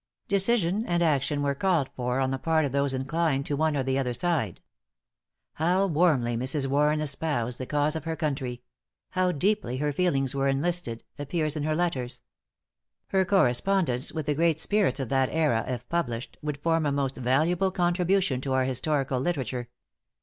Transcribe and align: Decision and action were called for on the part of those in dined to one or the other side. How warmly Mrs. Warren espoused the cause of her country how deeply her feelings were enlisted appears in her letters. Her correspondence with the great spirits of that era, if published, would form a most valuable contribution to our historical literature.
Decision 0.27 0.83
and 0.87 1.03
action 1.03 1.43
were 1.43 1.53
called 1.53 1.91
for 1.95 2.19
on 2.19 2.31
the 2.31 2.39
part 2.39 2.65
of 2.65 2.71
those 2.71 2.91
in 2.91 3.05
dined 3.05 3.45
to 3.45 3.55
one 3.55 3.77
or 3.77 3.83
the 3.83 3.99
other 3.99 4.13
side. 4.13 4.59
How 5.53 5.85
warmly 5.85 6.35
Mrs. 6.35 6.65
Warren 6.65 6.99
espoused 7.01 7.59
the 7.59 7.67
cause 7.67 7.95
of 7.95 8.05
her 8.05 8.15
country 8.15 8.63
how 9.11 9.31
deeply 9.31 9.77
her 9.77 9.93
feelings 9.93 10.33
were 10.33 10.47
enlisted 10.47 11.03
appears 11.19 11.55
in 11.55 11.61
her 11.61 11.75
letters. 11.75 12.23
Her 13.09 13.23
correspondence 13.25 14.11
with 14.11 14.25
the 14.25 14.33
great 14.33 14.59
spirits 14.59 14.99
of 14.99 15.09
that 15.09 15.29
era, 15.31 15.63
if 15.67 15.87
published, 15.87 16.35
would 16.41 16.57
form 16.63 16.87
a 16.87 16.91
most 16.91 17.17
valuable 17.17 17.69
contribution 17.69 18.41
to 18.41 18.53
our 18.53 18.63
historical 18.63 19.19
literature. 19.19 19.69